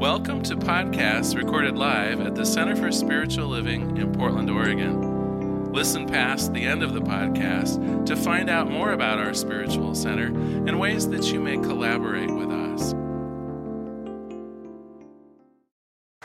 [0.00, 5.74] Welcome to podcasts recorded live at the Center for Spiritual Living in Portland, Oregon.
[5.74, 10.28] Listen past the end of the podcast to find out more about our spiritual center
[10.28, 12.94] and ways that you may collaborate with us.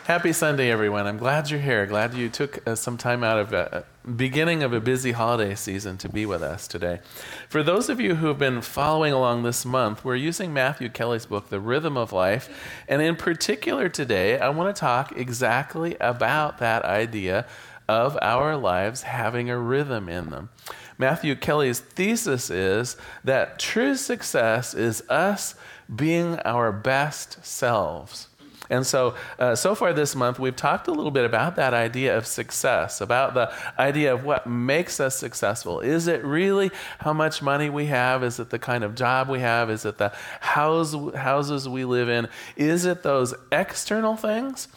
[0.05, 1.05] Happy Sunday, everyone.
[1.05, 1.85] I'm glad you're here.
[1.85, 5.97] Glad you took uh, some time out of uh, beginning of a busy holiday season
[5.97, 6.99] to be with us today.
[7.49, 11.25] For those of you who have been following along this month, we're using Matthew Kelly's
[11.25, 12.49] book, The Rhythm of Life.
[12.87, 17.45] And in particular today, I want to talk exactly about that idea
[17.87, 20.49] of our lives having a rhythm in them.
[20.97, 25.55] Matthew Kelly's thesis is that true success is us
[25.93, 28.29] being our best selves.
[28.69, 32.17] And so, uh, so far this month, we've talked a little bit about that idea
[32.17, 35.79] of success, about the idea of what makes us successful.
[35.79, 38.23] Is it really how much money we have?
[38.23, 39.69] Is it the kind of job we have?
[39.69, 42.27] Is it the house, houses we live in?
[42.55, 44.67] Is it those external things?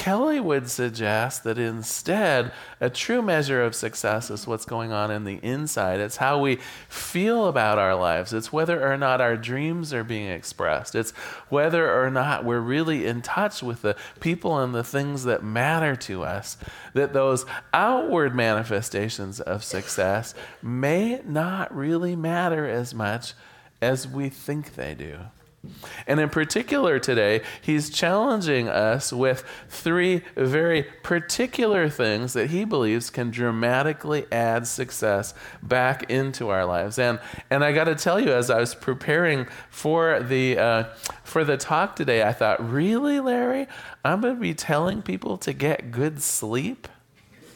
[0.00, 5.24] Kelly would suggest that instead, a true measure of success is what's going on in
[5.24, 6.00] the inside.
[6.00, 6.56] It's how we
[6.88, 8.32] feel about our lives.
[8.32, 10.94] It's whether or not our dreams are being expressed.
[10.94, 11.10] It's
[11.50, 15.94] whether or not we're really in touch with the people and the things that matter
[15.96, 16.56] to us.
[16.94, 23.34] That those outward manifestations of success may not really matter as much
[23.82, 25.18] as we think they do.
[26.06, 33.10] And in particular, today, he's challenging us with three very particular things that he believes
[33.10, 36.98] can dramatically add success back into our lives.
[36.98, 40.84] And, and I got to tell you, as I was preparing for the, uh,
[41.24, 43.66] for the talk today, I thought, really, Larry?
[44.02, 46.88] I'm going to be telling people to get good sleep?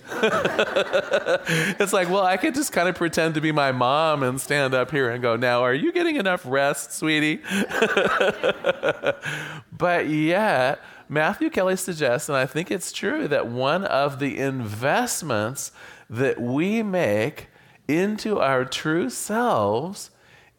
[1.80, 4.74] it's like, well, I could just kind of pretend to be my mom and stand
[4.74, 7.36] up here and go, now, are you getting enough rest, sweetie?
[9.76, 15.72] but yet, Matthew Kelly suggests, and I think it's true, that one of the investments
[16.10, 17.48] that we make
[17.88, 20.10] into our true selves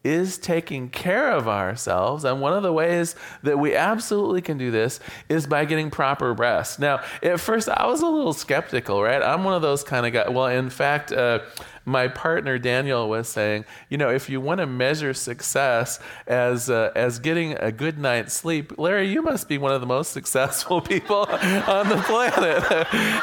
[0.06, 2.24] is taking care of ourselves.
[2.24, 6.32] And one of the ways that we absolutely can do this is by getting proper
[6.32, 6.78] rest.
[6.78, 9.20] Now, at first, I was a little skeptical, right?
[9.20, 10.28] I'm one of those kind of guys.
[10.30, 11.40] Well, in fact, uh,
[11.86, 16.90] my partner Daniel was saying, you know, if you want to measure success as uh,
[16.96, 20.80] as getting a good night's sleep, Larry, you must be one of the most successful
[20.80, 22.64] people on the planet.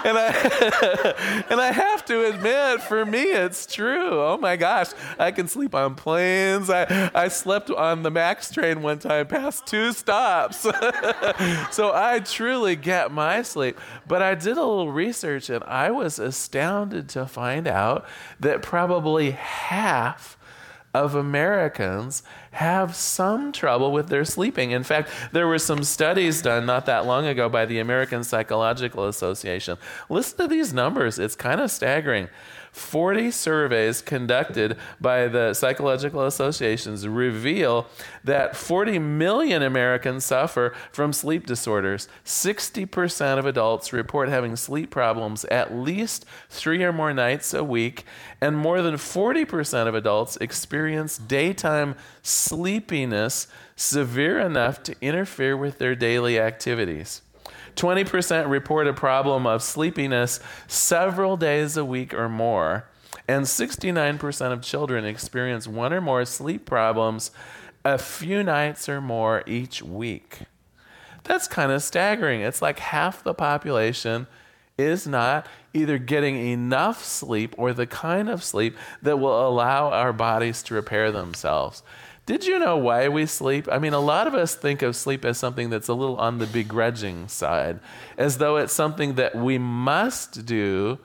[0.06, 4.22] and I and I have to admit, for me, it's true.
[4.22, 6.70] Oh my gosh, I can sleep on planes.
[6.70, 10.60] I I slept on the Max train one time past two stops.
[11.72, 13.78] so I truly get my sleep.
[14.08, 18.06] But I did a little research and I was astounded to find out
[18.40, 20.38] that that probably half
[20.94, 22.22] of Americans
[22.54, 24.72] have some trouble with their sleeping.
[24.72, 29.08] In fact, there were some studies done not that long ago by the American Psychological
[29.08, 29.78] Association.
[30.10, 32.30] Listen to these numbers, it's kind of staggering.
[32.74, 37.86] 40 surveys conducted by the psychological associations reveal
[38.24, 42.08] that 40 million Americans suffer from sleep disorders.
[42.26, 48.06] 60% of adults report having sleep problems at least three or more nights a week,
[48.42, 51.94] and more than 40% of adults experience daytime
[52.44, 57.22] sleepiness severe enough to interfere with their daily activities.
[57.76, 62.86] 20% report a problem of sleepiness several days a week or more.
[63.28, 67.32] And 69% of children experience one or more sleep problems
[67.86, 70.40] a few nights or more each week.
[71.24, 72.42] That's kind of staggering.
[72.42, 74.28] It's like half the population
[74.78, 80.14] is not either getting enough sleep or the kind of sleep that will allow our
[80.14, 81.84] bodies to repair themselves.
[82.26, 83.68] Did you know why we sleep?
[83.70, 86.38] I mean, a lot of us think of sleep as something that's a little on
[86.38, 87.82] the begrudging side,
[88.18, 91.00] as though it's something that we must do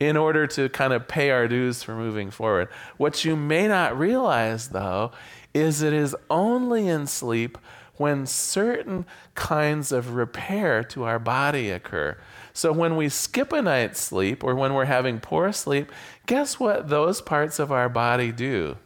[0.00, 2.68] in order to kind of pay our dues for moving forward.
[2.96, 5.12] What you may not realize, though,
[5.52, 7.58] is it is only in sleep
[7.96, 9.04] when certain
[9.34, 12.16] kinds of repair to our body occur.
[12.54, 15.92] So when we skip a night's sleep or when we're having poor sleep,
[16.26, 18.78] guess what those parts of our body do?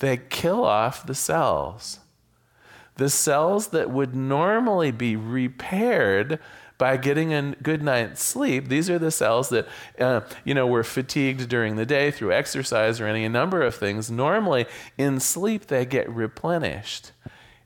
[0.00, 2.00] They kill off the cells.
[2.96, 6.38] The cells that would normally be repaired
[6.76, 8.68] by getting a good night's sleep.
[8.68, 9.68] These are the cells that,
[9.98, 14.10] uh, you know, were fatigued during the day through exercise or any number of things.
[14.10, 14.66] Normally,
[14.96, 17.12] in sleep, they get replenished.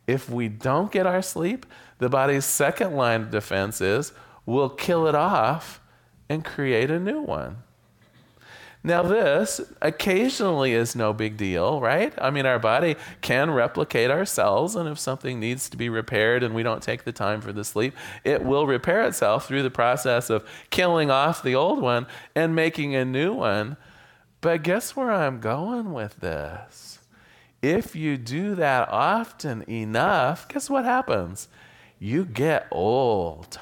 [0.06, 1.64] If we don't get our sleep,
[1.98, 4.12] the body's second line of defense is
[4.44, 5.80] we'll kill it off
[6.28, 7.58] and create a new one.
[8.86, 12.12] Now, this occasionally is no big deal, right?
[12.18, 16.54] I mean, our body can replicate ourselves, and if something needs to be repaired and
[16.54, 17.94] we don't take the time for the sleep,
[18.24, 22.94] it will repair itself through the process of killing off the old one and making
[22.94, 23.78] a new one.
[24.42, 26.98] But guess where I'm going with this?
[27.62, 31.48] If you do that often enough, guess what happens?
[31.98, 33.58] You get old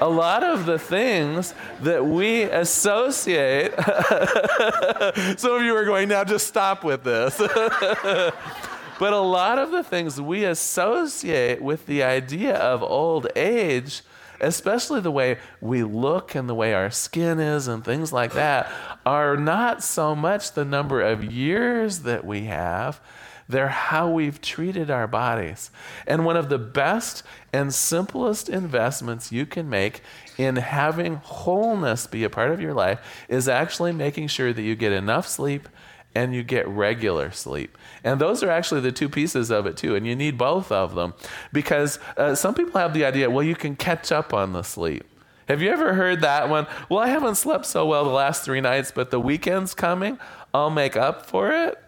[0.00, 3.72] a lot of the things that we associate.
[5.38, 7.36] Some of you are going, now just stop with this.
[7.38, 14.02] but a lot of the things we associate with the idea of old age,
[14.40, 18.70] especially the way we look and the way our skin is and things like that,
[19.04, 23.00] are not so much the number of years that we have
[23.48, 25.70] they're how we've treated our bodies.
[26.06, 27.22] And one of the best
[27.52, 30.02] and simplest investments you can make
[30.36, 34.74] in having wholeness be a part of your life is actually making sure that you
[34.74, 35.68] get enough sleep
[36.14, 37.76] and you get regular sleep.
[38.02, 39.94] And those are actually the two pieces of it, too.
[39.94, 41.12] And you need both of them
[41.52, 45.04] because uh, some people have the idea, well, you can catch up on the sleep.
[45.46, 46.66] Have you ever heard that one?
[46.88, 50.18] Well, I haven't slept so well the last three nights, but the weekend's coming.
[50.52, 51.78] I'll make up for it.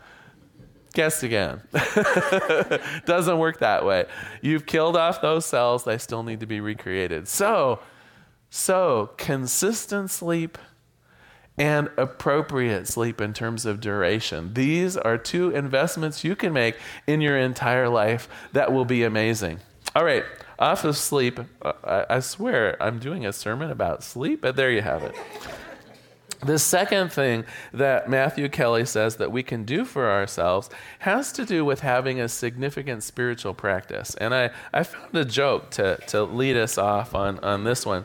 [0.98, 1.62] Guess again.
[3.06, 4.06] Doesn't work that way.
[4.42, 7.28] You've killed off those cells, they still need to be recreated.
[7.28, 7.78] So,
[8.50, 10.58] so consistent sleep
[11.56, 14.54] and appropriate sleep in terms of duration.
[14.54, 16.74] These are two investments you can make
[17.06, 19.60] in your entire life that will be amazing.
[19.94, 20.24] All right,
[20.58, 24.72] off of sleep, uh, I, I swear I'm doing a sermon about sleep, but there
[24.72, 25.14] you have it.
[26.40, 30.70] The second thing that Matthew Kelly says that we can do for ourselves
[31.00, 34.14] has to do with having a significant spiritual practice.
[34.14, 38.04] And I, I found a joke to, to lead us off on, on this one.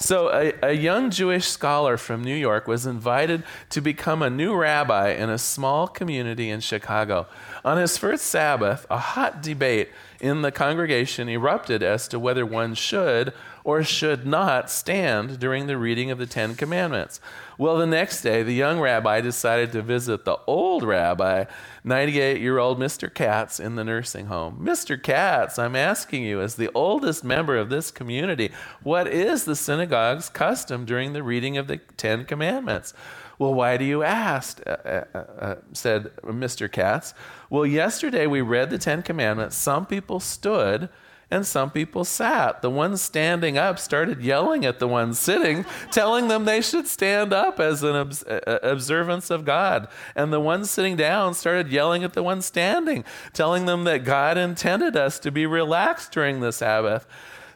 [0.00, 4.56] So, a, a young Jewish scholar from New York was invited to become a new
[4.56, 7.26] rabbi in a small community in Chicago.
[7.64, 9.90] On his first Sabbath, a hot debate
[10.20, 13.32] in the congregation erupted as to whether one should
[13.64, 17.20] or should not stand during the reading of the Ten Commandments.
[17.58, 21.44] Well, the next day, the young rabbi decided to visit the old rabbi,
[21.84, 23.12] 98 year old Mr.
[23.12, 24.60] Katz, in the nursing home.
[24.62, 25.02] Mr.
[25.02, 28.50] Katz, I'm asking you, as the oldest member of this community,
[28.82, 32.94] what is the synagogue's custom during the reading of the Ten Commandments?
[33.40, 34.60] Well, why do you ask?
[34.66, 36.70] Uh, uh, uh, uh said Mr.
[36.70, 37.14] Katz.
[37.48, 39.56] Well, yesterday we read the Ten Commandments.
[39.56, 40.90] Some people stood
[41.30, 42.60] and some people sat.
[42.60, 47.32] The ones standing up started yelling at the ones sitting, telling them they should stand
[47.32, 49.88] up as an obs- observance of God.
[50.14, 54.36] And the ones sitting down started yelling at the ones standing, telling them that God
[54.36, 57.06] intended us to be relaxed during the Sabbath.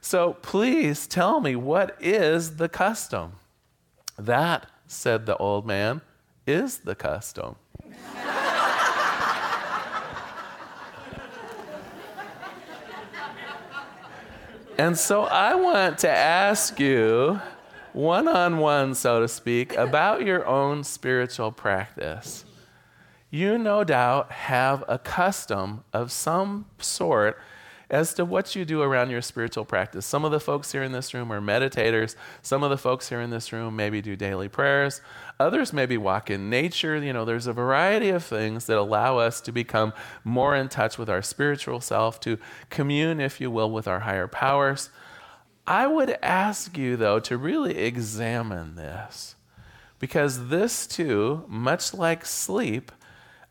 [0.00, 3.32] So please tell me, what is the custom?
[4.16, 6.00] That, said the old man,
[6.46, 7.56] is the custom.
[14.76, 17.41] And so I want to ask you,
[17.93, 22.44] one on one, so to speak, about your own spiritual practice.
[23.31, 27.38] You no doubt have a custom of some sort
[27.90, 30.06] as to what you do around your spiritual practice.
[30.06, 32.16] Some of the folks here in this room are meditators.
[32.42, 35.00] Some of the folks here in this room maybe do daily prayers.
[35.38, 36.96] Others maybe walk in nature.
[36.96, 39.92] You know, there's a variety of things that allow us to become
[40.25, 42.38] more in touch with our spiritual self, to
[42.70, 44.91] commune, if you will, with our higher powers.
[45.67, 49.34] I would ask you, though, to really examine this
[49.98, 52.93] because this too, much like sleep,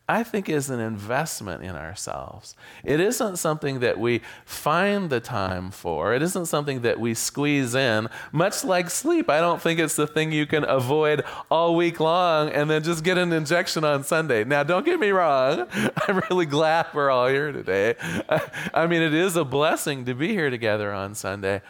[0.06, 2.54] I think is an investment in ourselves.
[2.84, 6.14] It isn't something that we find the time for.
[6.14, 8.10] It isn't something that we squeeze in.
[8.30, 12.50] Much like sleep, I don't think it's the thing you can avoid all week long
[12.50, 14.44] and then just get an injection on Sunday.
[14.44, 15.66] Now, don't get me wrong.
[16.06, 17.94] I'm really glad we're all here today.
[18.74, 21.62] I mean, it is a blessing to be here together on Sunday.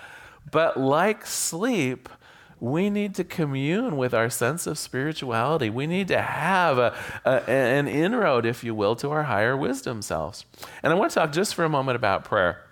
[0.50, 2.08] But like sleep,
[2.64, 5.68] we need to commune with our sense of spirituality.
[5.68, 10.00] We need to have a, a, an inroad, if you will, to our higher wisdom
[10.00, 10.46] selves.
[10.82, 12.62] And I want to talk just for a moment about prayer.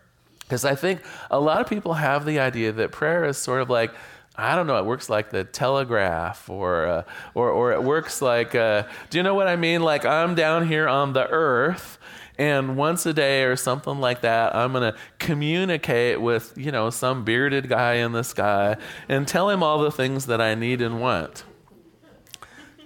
[0.40, 3.68] Because I think a lot of people have the idea that prayer is sort of
[3.68, 3.92] like,
[4.34, 7.02] I don't know, it works like the telegraph, or, uh,
[7.34, 9.82] or, or it works like, uh, do you know what I mean?
[9.82, 11.98] Like, I'm down here on the earth,
[12.38, 16.90] and once a day or something like that i'm going to communicate with you know
[16.90, 18.76] some bearded guy in the sky
[19.08, 21.44] and tell him all the things that i need and want.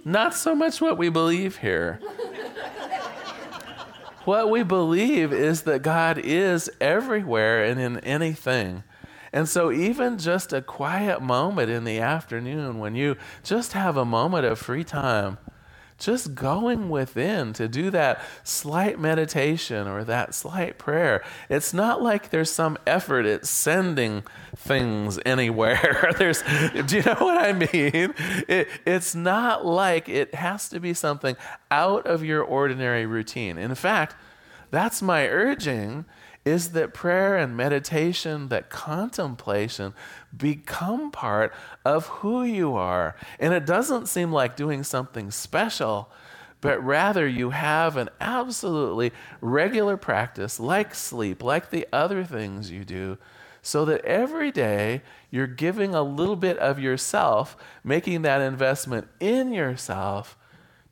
[0.07, 1.99] Not so much what we believe here.
[4.23, 8.83] What we believe is that god is everywhere and in anything.
[9.33, 14.05] And so, even just a quiet moment in the afternoon when you just have a
[14.05, 15.37] moment of free time,
[15.97, 21.23] just going within to do that slight meditation or that slight prayer.
[21.49, 24.23] It's not like there's some effort at sending
[24.55, 26.13] things anywhere.
[26.17, 26.43] there's,
[26.85, 28.13] do you know what I mean?
[28.47, 31.35] It, it's not like it has to be something
[31.71, 33.57] out of your ordinary routine.
[33.57, 34.15] In fact,
[34.69, 36.05] that's my urging
[36.47, 39.93] is that prayer and meditation, that contemplation
[40.35, 43.15] become part of who you are.
[43.37, 46.09] And it doesn't seem like doing something special,
[46.61, 49.11] but rather you have an absolutely
[49.41, 53.17] regular practice, like sleep, like the other things you do,
[53.61, 59.51] so that every day you're giving a little bit of yourself, making that investment in
[59.51, 60.37] yourself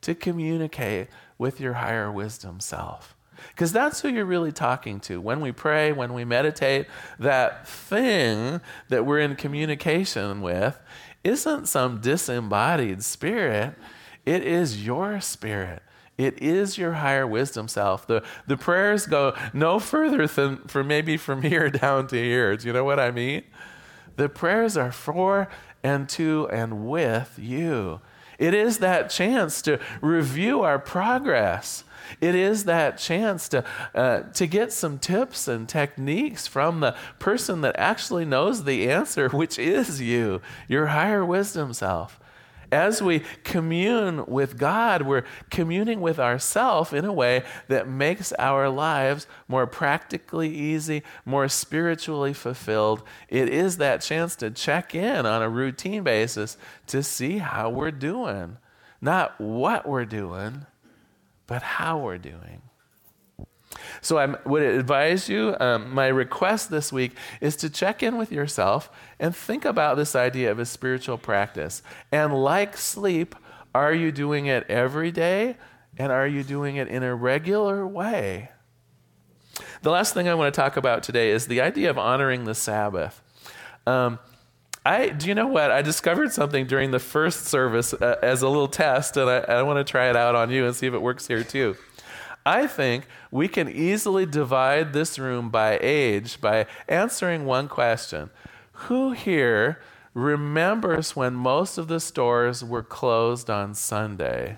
[0.02, 1.08] to communicate
[1.38, 3.15] with your higher wisdom self.
[3.48, 5.20] Because that's who you're really talking to.
[5.20, 6.86] When we pray, when we meditate,
[7.18, 10.78] that thing that we're in communication with
[11.24, 13.74] isn't some disembodied spirit,
[14.24, 15.82] it is your spirit.
[16.18, 18.06] It is your higher wisdom self.
[18.06, 22.56] The, the prayers go no further than for maybe from here down to here.
[22.56, 23.42] Do you know what I mean?
[24.16, 25.48] The prayers are for
[25.82, 28.00] and to and with you.
[28.38, 31.84] It is that chance to review our progress
[32.20, 37.60] it is that chance to, uh, to get some tips and techniques from the person
[37.62, 42.20] that actually knows the answer, which is you, your higher wisdom self.
[42.72, 48.68] As we commune with God, we're communing with ourself in a way that makes our
[48.68, 53.02] lives more practically easy, more spiritually fulfilled.
[53.28, 56.56] It is that chance to check in on a routine basis
[56.88, 58.58] to see how we're doing,
[59.00, 60.66] not what we're doing
[61.46, 62.62] but how we're doing.
[64.00, 68.32] So I would advise you, um, my request this week is to check in with
[68.32, 71.82] yourself and think about this idea of a spiritual practice.
[72.12, 73.34] And like sleep,
[73.74, 75.56] are you doing it every day?
[75.98, 78.50] And are you doing it in a regular way?
[79.82, 82.54] The last thing I want to talk about today is the idea of honoring the
[82.54, 83.22] Sabbath.
[83.86, 84.18] Um,
[84.86, 85.72] I, do you know what?
[85.72, 89.62] I discovered something during the first service uh, as a little test, and I, I
[89.62, 91.76] want to try it out on you and see if it works here too.
[92.44, 98.30] I think we can easily divide this room by age by answering one question
[98.86, 99.80] Who here
[100.14, 104.56] remembers when most of the stores were closed on Sunday?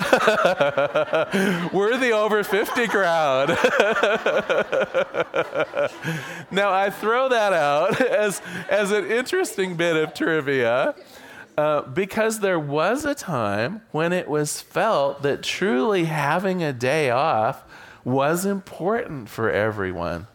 [1.72, 3.50] We're the over 50 crowd.
[6.50, 10.94] now, I throw that out as, as an interesting bit of trivia.
[11.58, 17.10] Uh, because there was a time when it was felt that truly having a day
[17.10, 17.62] off
[18.02, 20.26] was important for everyone.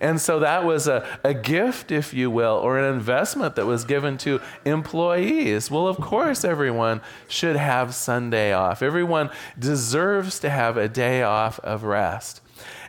[0.00, 3.84] And so that was a, a gift, if you will, or an investment that was
[3.84, 5.70] given to employees.
[5.70, 8.82] Well, of course, everyone should have Sunday off.
[8.82, 12.40] Everyone deserves to have a day off of rest.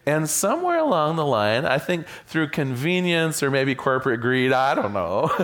[0.05, 4.91] And somewhere along the line, I think through convenience or maybe corporate greed, I don't
[4.91, 5.27] know,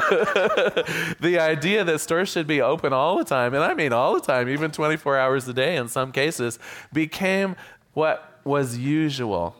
[1.22, 4.20] the idea that stores should be open all the time, and I mean all the
[4.20, 6.60] time, even 24 hours a day in some cases,
[6.92, 7.56] became
[7.94, 9.56] what was usual.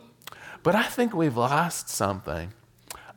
[0.64, 2.54] But I think we've lost something.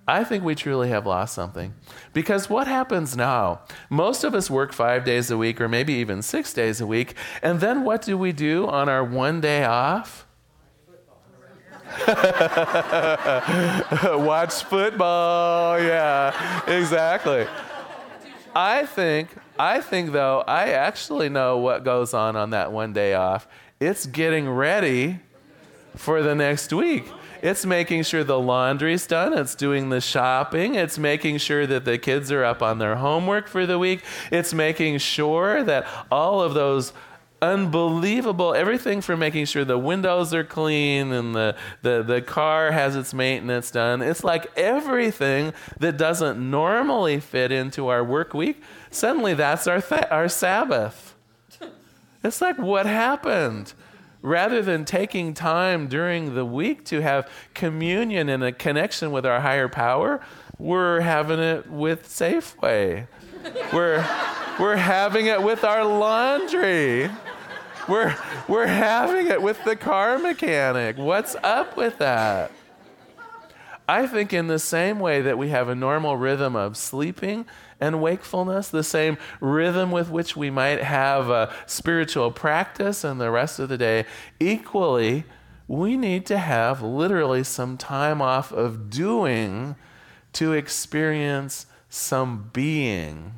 [0.06, 1.74] I think we truly have lost something.
[2.12, 3.60] Because what happens now?
[3.88, 7.14] Most of us work five days a week or maybe even six days a week.
[7.40, 10.26] And then what do we do on our one day off?
[14.04, 15.80] Watch football.
[15.80, 17.46] Yeah, exactly.
[18.54, 23.14] I think, I think though, I actually know what goes on on that one day
[23.14, 23.46] off.
[23.78, 25.20] It's getting ready
[25.96, 27.04] for the next week.
[27.42, 29.36] It's making sure the laundry's done.
[29.36, 30.76] It's doing the shopping.
[30.76, 34.02] It's making sure that the kids are up on their homework for the week.
[34.30, 36.92] It's making sure that all of those
[37.42, 42.94] unbelievable everything from making sure the windows are clean and the, the, the car has
[42.94, 44.00] its maintenance done.
[44.00, 50.06] It's like everything that doesn't normally fit into our work week, suddenly that's our, th-
[50.10, 51.16] our Sabbath.
[52.22, 53.74] It's like, what happened?
[54.22, 59.40] Rather than taking time during the week to have communion and a connection with our
[59.40, 60.20] higher power,
[60.58, 63.06] we're having it with Safeway.
[63.72, 64.06] we're,
[64.60, 67.10] we're having it with our laundry.
[67.88, 70.96] We're, we're having it with the car mechanic.
[70.96, 72.52] What's up with that?
[73.88, 77.46] I think, in the same way that we have a normal rhythm of sleeping
[77.82, 83.30] and wakefulness, the same rhythm with which we might have a spiritual practice and the
[83.30, 84.06] rest of the day,
[84.38, 85.24] equally,
[85.66, 89.74] we need to have literally some time off of doing
[90.32, 93.34] to experience some being.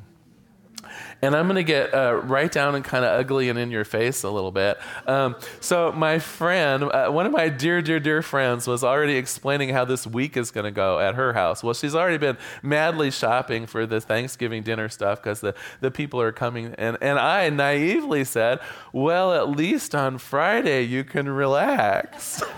[1.25, 3.83] And I'm going to get uh, right down and kind of ugly and in your
[3.83, 4.77] face a little bit.
[5.07, 9.69] Um, so, my friend, uh, one of my dear, dear, dear friends, was already explaining
[9.69, 11.63] how this week is going to go at her house.
[11.63, 16.21] Well, she's already been madly shopping for the Thanksgiving dinner stuff because the, the people
[16.21, 16.75] are coming.
[16.77, 18.59] And, and I naively said,
[18.93, 22.43] Well, at least on Friday you can relax.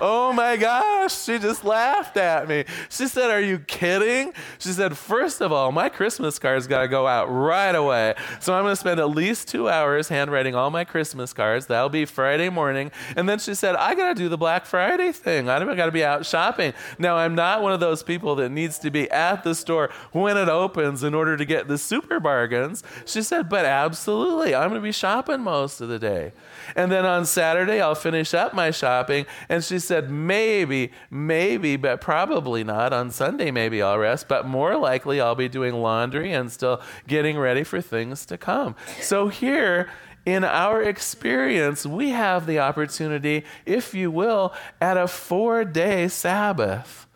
[0.00, 2.64] oh my gosh, she just laughed at me.
[2.88, 4.32] She said, Are you kidding?
[4.58, 8.14] She said, First of all, my Christmas cards got to go out right away.
[8.40, 11.66] So I'm going to spend at least two hours handwriting all my Christmas cards.
[11.66, 12.90] That'll be Friday morning.
[13.16, 15.48] And then she said, I got to do the Black Friday thing.
[15.48, 16.72] I got to be out shopping.
[16.98, 20.36] Now, I'm not one of those people that needs to be at the store when
[20.36, 22.82] it opens in order to get the super bargains.
[23.06, 26.32] She said, But absolutely, I'm going to be shopping most of the day.
[26.76, 29.26] And then on Saturday, I'll finish up my shopping.
[29.48, 32.92] And she said, maybe, maybe, but probably not.
[32.92, 37.38] On Sunday, maybe I'll rest, but more likely I'll be doing laundry and still getting
[37.38, 38.76] ready for things to come.
[39.00, 39.90] So here,
[40.26, 47.06] in our experience, we have the opportunity, if you will, at a four day Sabbath.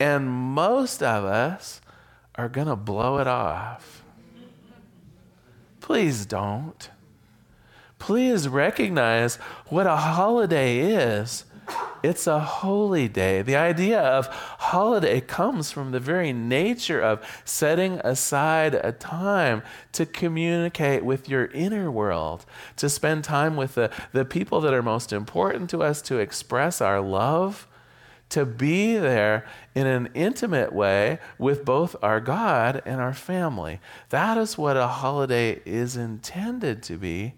[0.00, 1.80] And most of us
[2.34, 4.02] are going to blow it off.
[5.80, 6.90] Please don't
[8.02, 9.36] please recognize
[9.68, 11.44] what a holiday is.
[12.02, 13.42] It's a holy day.
[13.42, 20.04] The idea of holiday comes from the very nature of setting aside a time to
[20.04, 22.44] communicate with your inner world,
[22.76, 26.80] to spend time with the, the people that are most important to us, to express
[26.80, 27.68] our love,
[28.30, 33.78] to be there in an intimate way with both our God and our family.
[34.08, 37.34] That is what a holiday is intended to be.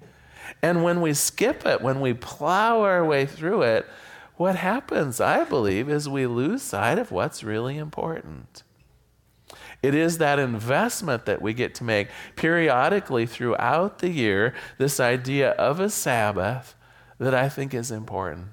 [0.62, 3.86] And when we skip it, when we plow our way through it,
[4.36, 8.62] what happens, I believe, is we lose sight of what's really important.
[9.82, 15.50] It is that investment that we get to make periodically throughout the year, this idea
[15.52, 16.74] of a Sabbath,
[17.18, 18.48] that I think is important.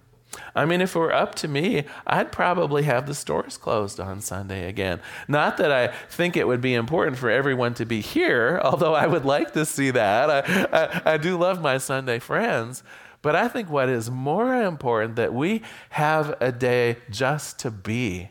[0.56, 4.22] I mean, if it were up to me, I'd probably have the stores closed on
[4.22, 5.01] Sunday again.
[5.27, 9.08] Not that I think it would be important for everyone to be here, although I
[9.08, 10.29] would like to see that.
[10.29, 12.84] I, I, I do love my Sunday friends.
[13.22, 18.29] But I think what is more important that we have a day just to be,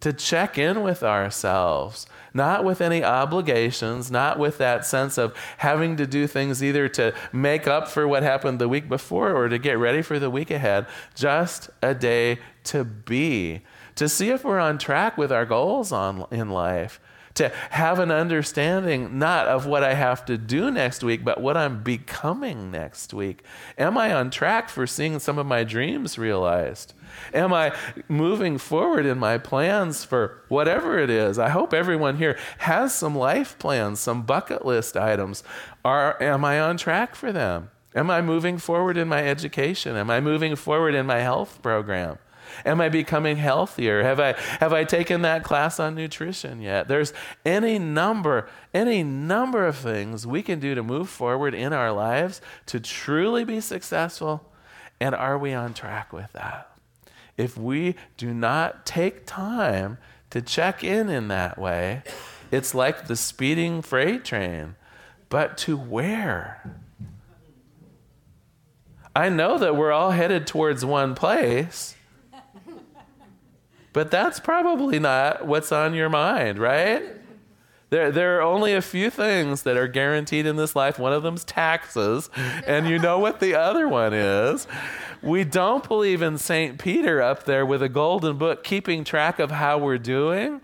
[0.00, 5.96] to check in with ourselves, not with any obligations, not with that sense of having
[5.98, 9.58] to do things either to make up for what happened the week before or to
[9.58, 10.86] get ready for the week ahead.
[11.14, 13.60] Just a day to be,
[13.96, 16.98] to see if we're on track with our goals on, in life
[17.34, 21.56] to have an understanding not of what I have to do next week, but what
[21.56, 23.44] I'm becoming next week.
[23.78, 26.94] Am I on track for seeing some of my dreams realized?
[27.34, 27.74] Am I
[28.08, 31.38] moving forward in my plans for whatever it is?
[31.38, 35.42] I hope everyone here has some life plans, some bucket list items.
[35.84, 37.70] Are, am I on track for them?
[37.94, 39.96] Am I moving forward in my education?
[39.96, 42.18] Am I moving forward in my health program?
[42.64, 44.02] Am I becoming healthier?
[44.02, 46.88] Have I, have I taken that class on nutrition yet?
[46.88, 47.12] There's
[47.44, 52.40] any number, any number of things we can do to move forward in our lives
[52.66, 54.50] to truly be successful.
[55.00, 56.70] And are we on track with that?
[57.36, 59.98] If we do not take time
[60.30, 62.02] to check in in that way,
[62.50, 64.76] it's like the speeding freight train.
[65.28, 66.62] But to where?
[69.14, 71.96] I know that we're all headed towards one place.
[73.92, 77.02] But that's probably not what's on your mind, right?
[77.90, 80.98] There, there are only a few things that are guaranteed in this life.
[80.98, 82.30] One of them's taxes,
[82.66, 84.66] and you know what the other one is.
[85.20, 86.78] We don't believe in St.
[86.78, 90.62] Peter up there with a golden book keeping track of how we're doing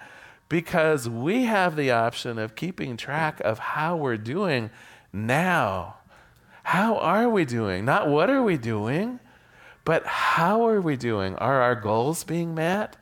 [0.49, 4.71] because we have the option of keeping track of how we're doing
[5.13, 5.97] now.
[6.63, 7.85] How are we doing?
[7.85, 9.21] Not what are we doing,
[9.85, 11.35] but how are we doing?
[11.37, 12.97] Are our goals being met?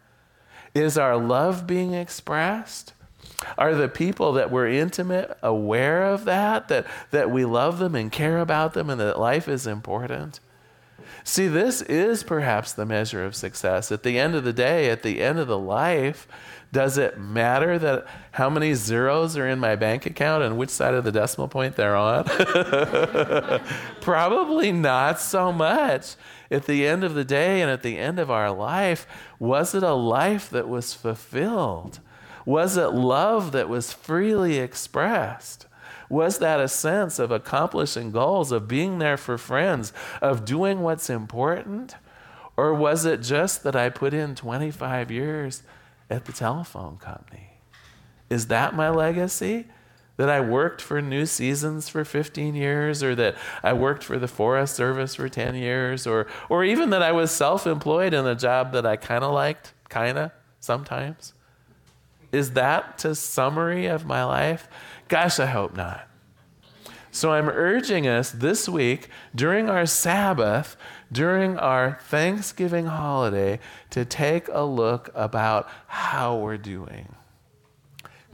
[0.77, 2.93] Is our love being expressed?
[3.57, 8.13] Are the people that we're intimate aware of that, that, that we love them and
[8.13, 10.39] care about them and that life is important?
[11.25, 13.91] See, this is perhaps the measure of success.
[13.91, 16.29] At the end of the day, at the end of the life,
[16.73, 20.93] does it matter that how many zeros are in my bank account and which side
[20.93, 22.25] of the decimal point they're on?
[24.03, 26.17] Probably not so much
[26.51, 29.07] at the end of the day and at the end of our life,
[29.39, 32.01] was it a life that was fulfilled?
[32.45, 35.67] Was it love that was freely expressed?
[36.09, 41.11] Was that a sense of accomplishing goals, of being there for friends, of doing what's
[41.11, 41.97] important?
[42.57, 45.63] Or was it just that I put in 25 years
[46.09, 47.59] at the telephone company?
[48.31, 49.67] Is that my legacy?
[50.17, 54.29] That I worked for New Seasons for 15 years, or that I worked for the
[54.29, 58.35] Forest Service for 10 years, or, or even that I was self employed in a
[58.35, 61.35] job that I kind of liked, kind of, sometimes?
[62.33, 64.69] Is that a summary of my life?
[65.09, 66.09] Gosh, I hope not.
[67.17, 70.77] So I'm urging us this week during our Sabbath,
[71.11, 77.15] during our Thanksgiving holiday, to take a look about how we're doing.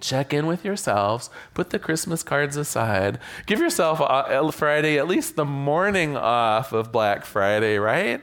[0.02, 5.06] Check in with yourselves, put the Christmas cards aside, give yourself uh, a Friday, at
[5.06, 8.20] least the morning off of Black Friday, right?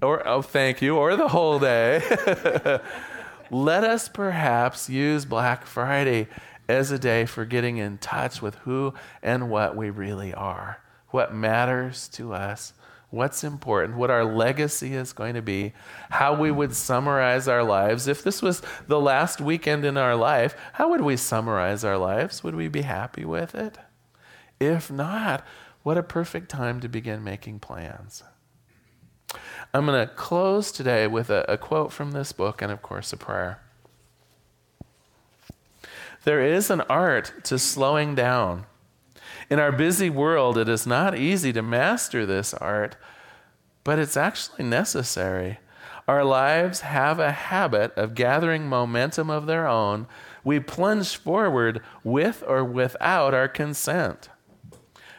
[0.00, 2.00] Or, oh, thank you, or the whole day.
[3.50, 6.28] Let us perhaps use Black Friday
[6.68, 11.34] as a day for getting in touch with who and what we really are, what
[11.34, 12.72] matters to us,
[13.14, 15.72] what's important, what our legacy is going to be,
[16.10, 18.08] how we would summarize our lives.
[18.08, 22.42] If this was the last weekend in our life, how would we summarize our lives?
[22.42, 23.78] Would we be happy with it?
[24.60, 25.44] If not,
[25.82, 28.22] what a perfect time to begin making plans.
[29.72, 33.12] I'm going to close today with a, a quote from this book and, of course,
[33.12, 33.60] a prayer.
[36.24, 38.66] There is an art to slowing down.
[39.54, 42.96] In our busy world, it is not easy to master this art,
[43.84, 45.60] but it's actually necessary.
[46.08, 50.08] Our lives have a habit of gathering momentum of their own.
[50.42, 54.28] We plunge forward with or without our consent.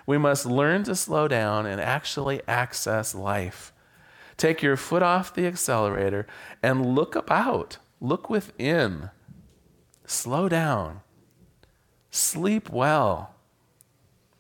[0.06, 3.72] We must learn to slow down and actually access life.
[4.36, 6.28] Take your foot off the accelerator
[6.62, 9.12] and look about, look within.
[10.06, 11.04] Slow down.
[12.12, 13.35] Sleep well.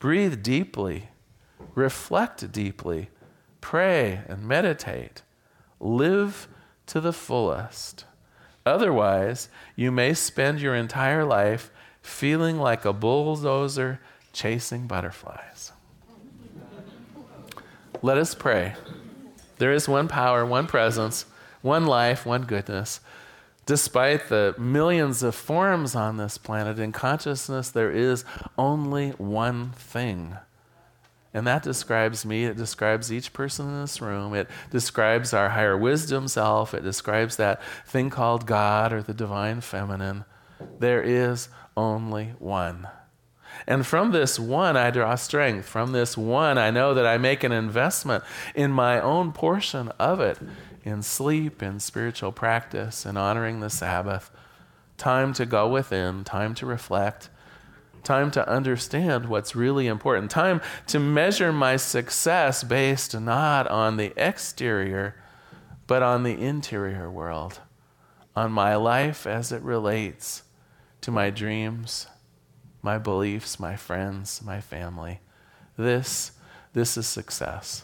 [0.05, 1.09] Breathe deeply.
[1.73, 3.09] Reflect deeply.
[3.59, 5.23] Pray and meditate.
[5.79, 6.47] Live
[6.85, 8.05] to the fullest.
[8.67, 11.71] Otherwise, you may spend your entire life
[12.03, 13.99] feeling like a bulldozer
[14.31, 15.71] chasing butterflies.
[18.03, 18.75] Let us pray.
[19.57, 21.25] There is one power, one presence,
[21.63, 22.99] one life, one goodness.
[23.65, 28.23] Despite the millions of forms on this planet, in consciousness, there is
[28.57, 30.37] only one thing.
[31.33, 32.45] And that describes me.
[32.45, 34.33] It describes each person in this room.
[34.33, 36.73] It describes our higher wisdom self.
[36.73, 40.25] It describes that thing called God or the divine feminine.
[40.79, 42.87] There is only one.
[43.67, 45.67] And from this one, I draw strength.
[45.67, 48.23] From this one, I know that I make an investment
[48.53, 50.37] in my own portion of it
[50.85, 54.31] in sleep, in spiritual practice, in honoring the Sabbath.
[54.97, 57.29] Time to go within, time to reflect,
[58.03, 64.13] time to understand what's really important, time to measure my success based not on the
[64.15, 65.15] exterior,
[65.87, 67.59] but on the interior world,
[68.35, 70.43] on my life as it relates
[71.01, 72.07] to my dreams
[72.85, 75.19] my beliefs, my friends, my family.
[75.75, 76.33] This,
[76.73, 77.83] this is success.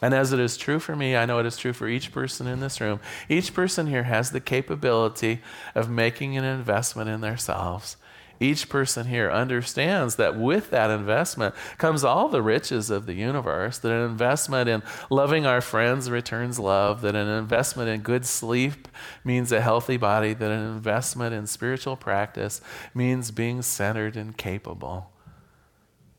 [0.00, 2.46] And as it is true for me, I know it is true for each person
[2.46, 3.00] in this room.
[3.28, 5.40] Each person here has the capability
[5.74, 7.96] of making an investment in themselves
[8.40, 13.78] each person here understands that with that investment comes all the riches of the universe,
[13.78, 18.88] that an investment in loving our friends returns love, that an investment in good sleep
[19.24, 22.60] means a healthy body, that an investment in spiritual practice
[22.94, 25.10] means being centered and capable.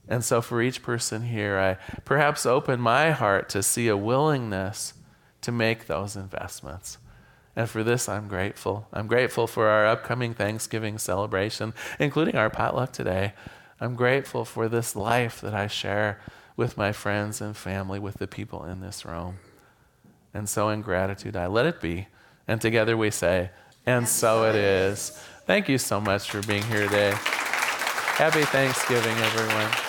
[0.10, 4.96] And so, for each person here, I perhaps open my heart to see a willingness
[5.42, 6.98] to make those investments.
[7.56, 8.88] And for this, I'm grateful.
[8.92, 13.34] I'm grateful for our upcoming Thanksgiving celebration, including our potluck today.
[13.80, 16.20] I'm grateful for this life that I share
[16.58, 19.38] with my friends and family, with the people in this room.
[20.34, 22.08] And so, in gratitude, I let it be.
[22.48, 23.52] And together we say,
[23.86, 25.12] and so it is.
[25.46, 27.14] Thank you so much for being here today.
[27.16, 29.89] Happy Thanksgiving, everyone.